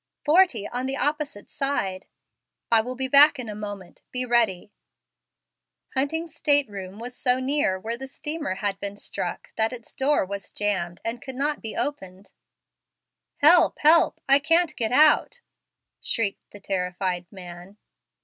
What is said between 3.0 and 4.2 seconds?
back in a moment;